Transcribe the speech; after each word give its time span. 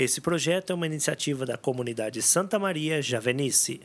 Esse 0.00 0.18
projeto 0.18 0.70
é 0.70 0.74
uma 0.74 0.86
iniciativa 0.86 1.44
da 1.44 1.58
comunidade 1.58 2.22
Santa 2.22 2.58
Maria 2.58 3.02
Javenice. 3.02 3.82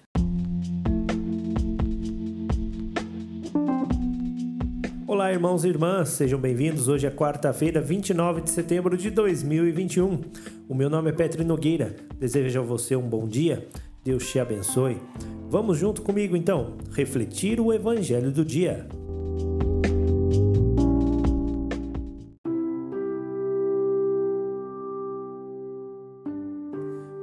Olá, 5.06 5.34
irmãos 5.34 5.66
e 5.66 5.68
irmãs, 5.68 6.08
sejam 6.08 6.40
bem-vindos. 6.40 6.88
Hoje 6.88 7.06
é 7.06 7.12
quarta-feira, 7.12 7.82
29 7.82 8.44
de 8.44 8.50
setembro 8.50 8.96
de 8.96 9.10
2021. 9.10 10.22
O 10.70 10.74
meu 10.74 10.90
nome 10.90 11.10
é 11.10 11.14
Petri 11.14 11.44
Nogueira. 11.44 11.94
Desejo 12.18 12.62
a 12.62 12.64
você 12.64 12.96
um 12.96 13.10
bom 13.10 13.28
dia. 13.28 13.68
Deus 14.02 14.26
te 14.32 14.40
abençoe. 14.40 15.02
Vamos 15.50 15.78
junto 15.78 16.02
comigo 16.02 16.38
então, 16.38 16.78
refletir 16.94 17.60
o 17.60 17.74
evangelho 17.74 18.32
do 18.32 18.46
dia. 18.46 18.88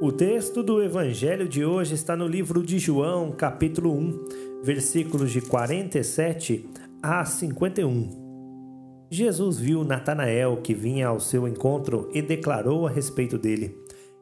O 0.02 0.10
texto 0.10 0.64
do 0.64 0.82
evangelho 0.82 1.48
de 1.48 1.64
hoje 1.64 1.94
está 1.94 2.16
no 2.16 2.26
livro 2.26 2.60
de 2.60 2.76
João, 2.76 3.30
capítulo 3.30 3.96
1, 3.96 4.60
versículos 4.60 5.30
de 5.30 5.40
47 5.40 6.68
a 7.00 7.24
51. 7.24 9.06
Jesus 9.08 9.60
viu 9.60 9.84
Natanael 9.84 10.56
que 10.56 10.74
vinha 10.74 11.06
ao 11.06 11.20
seu 11.20 11.46
encontro 11.46 12.10
e 12.12 12.20
declarou 12.20 12.84
a 12.84 12.90
respeito 12.90 13.38
dele: 13.38 13.78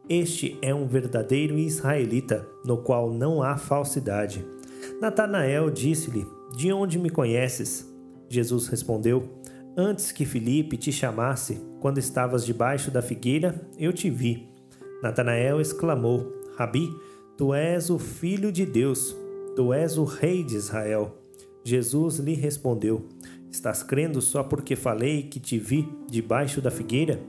Este 0.06 0.58
é 0.60 0.74
um 0.74 0.86
verdadeiro 0.86 1.58
israelita, 1.58 2.46
no 2.62 2.76
qual 2.82 3.10
não 3.10 3.42
há 3.42 3.56
falsidade. 3.56 4.44
Natanael 5.00 5.70
disse-lhe: 5.70 6.26
De 6.58 6.70
onde 6.70 6.98
me 6.98 7.08
conheces? 7.08 7.90
Jesus 8.28 8.66
respondeu: 8.66 9.40
Antes 9.74 10.12
que 10.12 10.26
Filipe 10.26 10.76
te 10.76 10.92
chamasse, 10.92 11.58
quando 11.80 11.96
estavas 11.96 12.44
debaixo 12.44 12.90
da 12.90 13.00
figueira, 13.00 13.58
eu 13.78 13.94
te 13.94 14.10
vi. 14.10 14.59
Natanael 15.02 15.60
exclamou: 15.60 16.32
Rabi, 16.56 16.94
tu 17.36 17.54
és 17.54 17.90
o 17.90 17.98
filho 17.98 18.52
de 18.52 18.66
Deus, 18.66 19.16
tu 19.56 19.72
és 19.72 19.96
o 19.96 20.04
rei 20.04 20.44
de 20.44 20.56
Israel. 20.56 21.16
Jesus 21.64 22.18
lhe 22.18 22.34
respondeu: 22.34 23.06
Estás 23.50 23.82
crendo 23.82 24.20
só 24.20 24.42
porque 24.42 24.76
falei 24.76 25.24
que 25.24 25.40
te 25.40 25.58
vi 25.58 25.88
debaixo 26.08 26.60
da 26.60 26.70
figueira? 26.70 27.20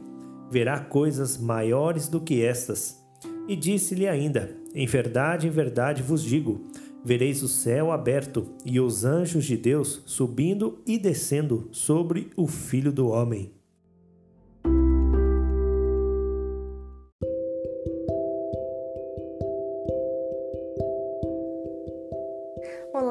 Verá 0.49 0.79
coisas 0.79 1.37
maiores 1.37 2.07
do 2.07 2.19
que 2.19 2.43
estas. 2.43 3.01
E 3.47 3.55
disse-lhe 3.55 4.07
ainda: 4.07 4.55
Em 4.73 4.85
verdade, 4.85 5.47
em 5.47 5.49
verdade 5.49 6.03
vos 6.03 6.21
digo: 6.23 6.61
vereis 7.03 7.41
o 7.41 7.47
céu 7.47 7.91
aberto 7.91 8.45
e 8.65 8.79
os 8.79 9.03
anjos 9.03 9.45
de 9.45 9.57
Deus 9.57 10.01
subindo 10.05 10.79
e 10.85 10.97
descendo 10.97 11.67
sobre 11.71 12.29
o 12.35 12.47
Filho 12.47 12.91
do 12.91 13.07
Homem. 13.07 13.60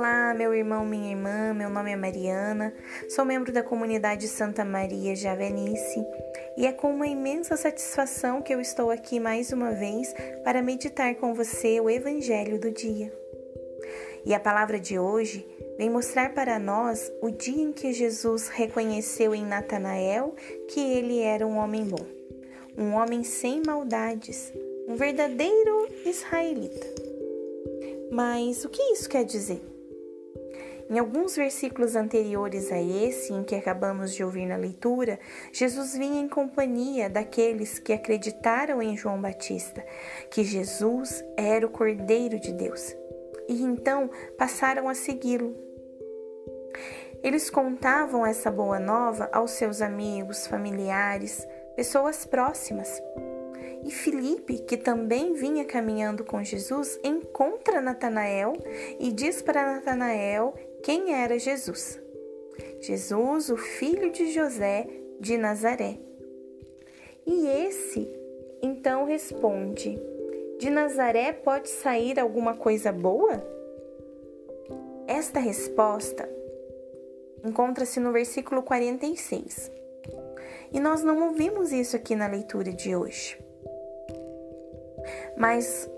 Olá, 0.01 0.33
meu 0.33 0.55
irmão, 0.55 0.83
minha 0.87 1.11
irmã, 1.11 1.53
meu 1.53 1.69
nome 1.69 1.93
é 1.93 1.97
Mariana, 1.97 2.73
sou 3.11 3.23
membro 3.23 3.53
da 3.53 3.63
comunidade 3.63 4.29
Santa 4.29 4.65
Maria 4.65 5.15
Javenice 5.15 6.03
e 6.57 6.67
é 6.67 6.73
com 6.73 6.95
uma 6.95 7.07
imensa 7.07 7.55
satisfação 7.55 8.41
que 8.41 8.55
eu 8.55 8.63
estou 8.63 8.91
aqui 8.91 9.21
mais 9.21 9.53
uma 9.53 9.73
vez 9.73 10.15
para 10.43 10.63
meditar 10.63 11.17
com 11.17 11.35
você 11.35 11.79
o 11.83 11.91
Evangelho 11.91 12.59
do 12.59 12.71
dia. 12.71 13.13
E 14.25 14.33
a 14.33 14.41
palavra 14.41 14.81
de 14.81 14.99
hoje 14.99 15.47
vem 15.77 15.91
mostrar 15.91 16.33
para 16.33 16.59
nós 16.59 17.13
o 17.21 17.31
dia 17.31 17.63
em 17.63 17.71
que 17.71 17.93
Jesus 17.93 18.49
reconheceu 18.49 19.35
em 19.35 19.45
Natanael 19.45 20.35
que 20.71 20.81
ele 20.81 21.21
era 21.21 21.47
um 21.47 21.59
homem 21.59 21.85
bom, 21.85 22.07
um 22.75 22.95
homem 22.95 23.23
sem 23.23 23.61
maldades, 23.67 24.51
um 24.89 24.97
verdadeiro 24.97 25.89
israelita. 26.07 26.87
Mas 28.11 28.65
o 28.65 28.71
que 28.71 28.81
isso 28.95 29.07
quer 29.07 29.27
dizer? 29.27 29.61
Em 30.91 30.99
alguns 30.99 31.37
versículos 31.37 31.95
anteriores 31.95 32.73
a 32.73 32.83
esse, 32.83 33.33
em 33.33 33.45
que 33.45 33.55
acabamos 33.55 34.13
de 34.13 34.25
ouvir 34.25 34.45
na 34.45 34.57
leitura, 34.57 35.21
Jesus 35.53 35.97
vinha 35.97 36.21
em 36.21 36.29
companhia 36.29 37.09
daqueles 37.09 37.79
que 37.79 37.93
acreditaram 37.93 38.83
em 38.83 38.97
João 38.97 39.21
Batista, 39.21 39.87
que 40.33 40.43
Jesus 40.43 41.25
era 41.37 41.65
o 41.65 41.71
Cordeiro 41.71 42.41
de 42.41 42.53
Deus, 42.53 42.93
e 43.49 43.63
então 43.63 44.11
passaram 44.37 44.89
a 44.89 44.95
segui-lo. 44.95 45.55
Eles 47.23 47.49
contavam 47.49 48.27
essa 48.27 48.51
boa 48.51 48.81
nova 48.81 49.31
aos 49.33 49.53
seus 49.53 49.81
amigos, 49.81 50.49
familiares, 50.49 51.47
pessoas 51.77 52.27
próximas. 52.27 53.01
E 53.85 53.93
Filipe, 53.93 54.59
que 54.59 54.77
também 54.77 55.35
vinha 55.35 55.65
caminhando 55.65 56.25
com 56.25 56.43
Jesus, 56.43 56.99
encontra 57.05 57.81
Natanael 57.81 58.55
e 58.99 59.13
diz 59.13 59.41
para 59.41 59.75
Natanael 59.75 60.55
quem 60.83 61.15
era 61.15 61.39
Jesus. 61.39 62.01
Jesus, 62.81 63.51
o 63.51 63.57
filho 63.57 64.11
de 64.11 64.33
José 64.33 64.87
de 65.19 65.37
Nazaré. 65.37 65.99
E 67.27 67.47
esse 67.47 68.09
então 68.63 69.05
responde: 69.05 70.01
De 70.59 70.71
Nazaré 70.71 71.33
pode 71.33 71.69
sair 71.69 72.19
alguma 72.19 72.55
coisa 72.55 72.91
boa? 72.91 73.43
Esta 75.07 75.41
resposta 75.41 76.29
encontra-se 77.45 78.01
no 78.01 78.13
versículo 78.13 78.63
46. 78.63 79.71
E 80.73 80.79
nós 80.79 81.03
não 81.03 81.29
ouvimos 81.29 81.73
isso 81.73 81.97
aqui 81.97 82.15
na 82.15 82.27
leitura 82.27 82.73
de 82.73 82.95
hoje. 82.95 83.39
Mas 85.37 85.91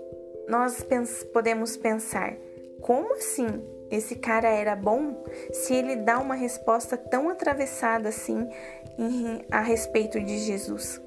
nós 0.47 0.83
podemos 1.31 1.77
pensar: 1.77 2.35
como 2.81 3.13
assim 3.13 3.47
esse 3.95 4.15
cara 4.15 4.49
era 4.49 4.75
bom 4.75 5.23
se 5.51 5.73
ele 5.73 5.97
dá 5.97 6.19
uma 6.19 6.35
resposta 6.35 6.97
tão 6.97 7.29
atravessada 7.29 8.09
assim 8.09 8.47
em, 8.97 9.45
a 9.51 9.61
respeito 9.61 10.19
de 10.19 10.39
Jesus? 10.39 11.01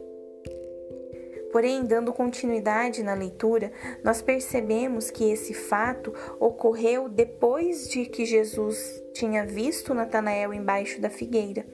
Porém, 1.52 1.84
dando 1.84 2.12
continuidade 2.12 3.02
na 3.02 3.14
leitura, 3.14 3.72
nós 4.04 4.20
percebemos 4.20 5.10
que 5.10 5.30
esse 5.30 5.54
fato 5.54 6.12
ocorreu 6.38 7.08
depois 7.08 7.88
de 7.88 8.04
que 8.04 8.24
Jesus 8.24 9.02
tinha 9.14 9.46
visto 9.46 9.94
Natanael 9.94 10.52
embaixo 10.52 11.00
da 11.00 11.08
figueira. 11.08 11.66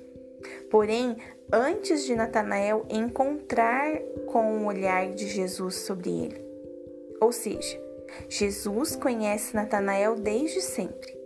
Porém, 0.70 1.16
antes 1.52 2.06
de 2.06 2.14
Natanael 2.14 2.86
encontrar 2.88 3.98
com 4.26 4.58
o 4.58 4.66
olhar 4.66 5.10
de 5.10 5.26
Jesus 5.26 5.74
sobre 5.76 6.10
ele. 6.10 6.44
Ou 7.20 7.32
seja, 7.32 7.78
Jesus 8.28 8.96
conhece 8.96 9.54
Natanael 9.54 10.16
desde 10.16 10.60
sempre. 10.60 11.20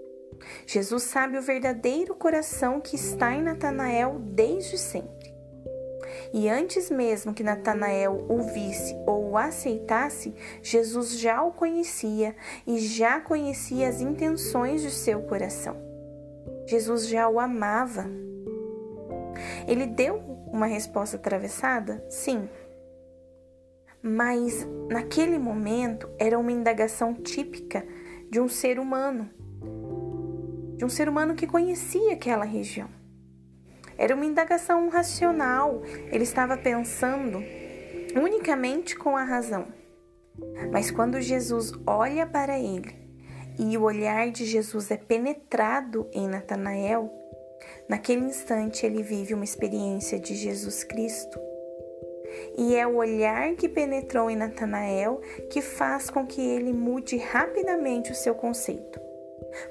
Jesus 0.66 1.04
sabe 1.04 1.38
o 1.38 1.42
verdadeiro 1.42 2.14
coração 2.14 2.80
que 2.80 2.96
está 2.96 3.34
em 3.34 3.42
Natanael 3.42 4.18
desde 4.20 4.78
sempre. 4.78 5.34
E 6.32 6.48
antes 6.48 6.90
mesmo 6.90 7.34
que 7.34 7.42
Natanael 7.42 8.26
o 8.28 8.42
visse 8.42 8.94
ou 9.06 9.30
o 9.30 9.36
aceitasse, 9.38 10.34
Jesus 10.62 11.18
já 11.18 11.42
o 11.42 11.52
conhecia 11.52 12.34
e 12.66 12.78
já 12.78 13.20
conhecia 13.20 13.88
as 13.88 14.00
intenções 14.00 14.82
de 14.82 14.90
seu 14.90 15.22
coração. 15.22 15.76
Jesus 16.66 17.08
já 17.08 17.28
o 17.28 17.38
amava. 17.38 18.06
Ele 19.66 19.86
deu 19.86 20.16
uma 20.46 20.66
resposta 20.66 21.16
atravessada? 21.16 22.04
Sim, 22.08 22.48
mas 24.06 24.66
naquele 24.88 25.36
momento 25.36 26.08
era 26.16 26.38
uma 26.38 26.52
indagação 26.52 27.12
típica 27.12 27.84
de 28.30 28.40
um 28.40 28.48
ser 28.48 28.78
humano, 28.78 29.28
de 30.76 30.84
um 30.84 30.88
ser 30.88 31.08
humano 31.08 31.34
que 31.34 31.46
conhecia 31.46 32.12
aquela 32.12 32.44
região. 32.44 32.88
Era 33.98 34.14
uma 34.14 34.24
indagação 34.24 34.88
racional, 34.88 35.82
ele 36.12 36.22
estava 36.22 36.56
pensando 36.56 37.42
unicamente 38.14 38.94
com 38.96 39.16
a 39.16 39.24
razão. 39.24 39.66
Mas 40.70 40.90
quando 40.90 41.20
Jesus 41.20 41.72
olha 41.86 42.26
para 42.26 42.58
ele 42.58 42.94
e 43.58 43.76
o 43.76 43.82
olhar 43.82 44.30
de 44.30 44.44
Jesus 44.44 44.90
é 44.90 44.96
penetrado 44.96 46.06
em 46.12 46.28
Natanael, 46.28 47.10
naquele 47.88 48.26
instante 48.26 48.86
ele 48.86 49.02
vive 49.02 49.34
uma 49.34 49.44
experiência 49.44 50.20
de 50.20 50.34
Jesus 50.34 50.84
Cristo 50.84 51.40
e 52.56 52.74
é 52.74 52.86
o 52.86 52.96
olhar 52.96 53.54
que 53.54 53.68
penetrou 53.68 54.30
em 54.30 54.36
Natanael 54.36 55.20
que 55.50 55.60
faz 55.60 56.08
com 56.08 56.26
que 56.26 56.40
ele 56.40 56.72
mude 56.72 57.16
rapidamente 57.16 58.10
o 58.10 58.14
seu 58.14 58.34
conceito. 58.34 58.98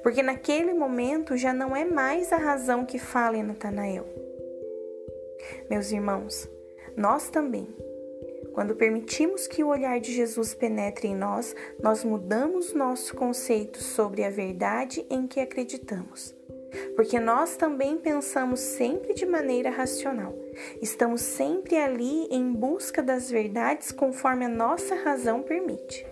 Porque 0.02 0.22
naquele 0.22 0.74
momento 0.74 1.36
já 1.36 1.54
não 1.54 1.76
é 1.76 1.84
mais 1.84 2.32
a 2.32 2.38
razão 2.38 2.86
que 2.86 3.00
fala 3.00 3.38
em 3.38 3.44
Natanael. 3.44 4.06
Meus 5.70 5.92
irmãos, 5.92 6.50
nós 6.96 7.30
também, 7.30 7.68
quando 8.54 8.76
permitimos 8.76 9.48
que 9.48 9.64
o 9.64 9.68
olhar 9.68 10.00
de 10.00 10.14
Jesus 10.14 10.54
penetre 10.54 11.08
em 11.08 11.16
nós, 11.16 11.56
nós 11.82 12.04
mudamos 12.04 12.74
nosso 12.74 13.16
conceito 13.16 13.80
sobre 13.82 14.24
a 14.24 14.30
verdade 14.30 15.06
em 15.10 15.28
que 15.28 15.40
acreditamos. 15.40 16.36
Porque 16.96 17.20
nós 17.20 17.56
também 17.56 17.98
pensamos 17.98 18.60
sempre 18.60 19.14
de 19.14 19.26
maneira 19.26 19.70
racional. 19.70 20.34
Estamos 20.82 21.22
sempre 21.22 21.76
ali 21.76 22.28
em 22.32 22.52
busca 22.54 23.02
das 23.02 23.30
verdades 23.30 23.92
conforme 23.92 24.46
a 24.46 24.50
nossa 24.50 24.96
razão 24.96 25.42
permite. 25.42 26.06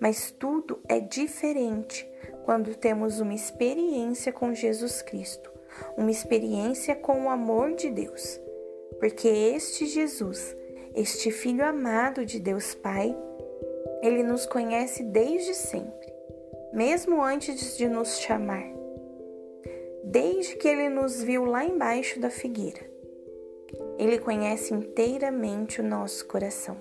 Mas 0.00 0.30
tudo 0.30 0.80
é 0.88 0.98
diferente 0.98 2.08
quando 2.44 2.74
temos 2.74 3.20
uma 3.20 3.34
experiência 3.34 4.32
com 4.32 4.54
Jesus 4.54 5.02
Cristo, 5.02 5.52
uma 5.96 6.10
experiência 6.10 6.94
com 6.94 7.24
o 7.24 7.28
amor 7.28 7.74
de 7.74 7.90
Deus. 7.90 8.40
Porque 8.98 9.28
este 9.28 9.86
Jesus, 9.86 10.56
este 10.94 11.30
Filho 11.30 11.64
amado 11.64 12.24
de 12.24 12.40
Deus 12.40 12.74
Pai, 12.74 13.16
ele 14.02 14.22
nos 14.22 14.46
conhece 14.46 15.02
desde 15.02 15.54
sempre, 15.54 16.12
mesmo 16.72 17.22
antes 17.22 17.76
de 17.76 17.88
nos 17.88 18.18
chamar. 18.18 18.79
Desde 20.04 20.56
que 20.56 20.68
ele 20.68 20.88
nos 20.88 21.22
viu 21.22 21.44
lá 21.44 21.64
embaixo 21.64 22.18
da 22.18 22.30
figueira. 22.30 22.88
Ele 23.98 24.18
conhece 24.18 24.72
inteiramente 24.74 25.80
o 25.80 25.84
nosso 25.84 26.26
coração. 26.26 26.76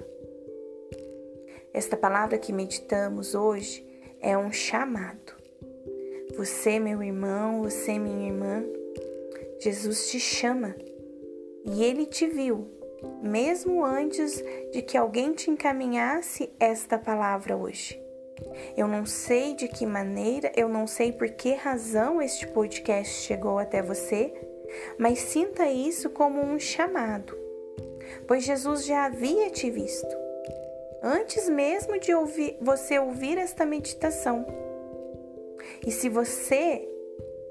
Esta 1.73 1.95
palavra 1.95 2.37
que 2.37 2.51
meditamos 2.51 3.35
hoje 3.35 3.85
é 4.19 4.37
um 4.37 4.51
chamado. 4.51 5.33
Você, 6.35 6.79
meu 6.79 7.03
irmão, 7.03 7.61
você, 7.61 7.99
minha 7.99 8.27
irmã, 8.27 8.63
Jesus 9.59 10.09
te 10.09 10.19
chama 10.19 10.75
e 11.65 11.83
ele 11.83 12.05
te 12.05 12.25
viu, 12.27 12.67
mesmo 13.21 13.85
antes 13.85 14.41
de 14.71 14.81
que 14.81 14.97
alguém 14.97 15.33
te 15.33 15.51
encaminhasse 15.51 16.49
esta 16.59 16.97
palavra 16.97 17.57
hoje. 17.57 18.08
Eu 18.77 18.87
não 18.87 19.05
sei 19.05 19.55
de 19.55 19.67
que 19.67 19.85
maneira, 19.85 20.51
eu 20.55 20.67
não 20.67 20.85
sei 20.87 21.11
por 21.11 21.29
que 21.29 21.53
razão 21.53 22.21
este 22.21 22.47
podcast 22.47 23.21
chegou 23.21 23.57
até 23.57 23.81
você, 23.81 24.33
mas 24.97 25.19
sinta 25.19 25.67
isso 25.69 26.09
como 26.09 26.41
um 26.41 26.59
chamado, 26.59 27.37
pois 28.27 28.43
Jesus 28.43 28.85
já 28.85 29.05
havia 29.05 29.49
te 29.49 29.69
visto 29.69 30.29
antes 31.01 31.47
mesmo 31.49 31.99
de 31.99 32.13
ouvir, 32.13 32.57
você 32.61 32.99
ouvir 32.99 33.37
esta 33.37 33.65
meditação. 33.65 34.45
E 35.85 35.91
se 35.91 36.09
você 36.09 36.87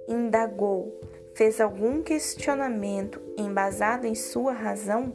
indagou, 0.08 1.00
fez 1.34 1.60
algum 1.60 2.02
questionamento 2.02 3.20
embasado 3.36 4.06
em 4.06 4.14
sua 4.14 4.52
razão, 4.52 5.14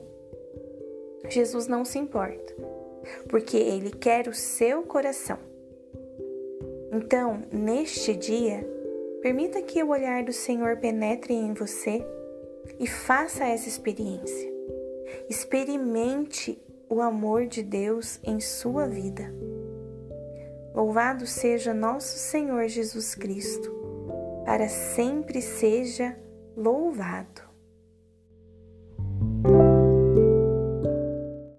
Jesus 1.29 1.67
não 1.67 1.85
se 1.85 1.97
importa, 1.97 2.53
porque 3.29 3.57
ele 3.57 3.91
quer 3.91 4.27
o 4.27 4.33
seu 4.33 4.83
coração. 4.83 5.52
Então, 6.95 7.41
neste 7.51 8.15
dia, 8.15 8.63
permita 9.19 9.63
que 9.63 9.81
o 9.81 9.89
olhar 9.89 10.23
do 10.23 10.31
Senhor 10.31 10.77
penetre 10.77 11.33
em 11.33 11.51
você 11.51 12.05
e 12.79 12.85
faça 12.85 13.45
essa 13.45 13.67
experiência. 13.67 14.53
Experimente 15.27 16.61
o 16.87 17.01
amor 17.01 17.47
de 17.47 17.63
Deus 17.63 18.19
em 18.23 18.39
sua 18.39 18.85
vida. 18.85 19.33
Louvado 20.71 21.25
seja 21.25 21.73
nosso 21.73 22.15
Senhor 22.19 22.67
Jesus 22.67 23.15
Cristo, 23.15 23.71
para 24.45 24.69
sempre 24.69 25.41
seja 25.41 26.15
louvado. 26.55 27.52